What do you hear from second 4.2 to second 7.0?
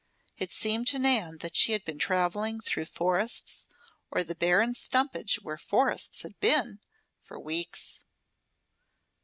the barren stumpage where forests had been,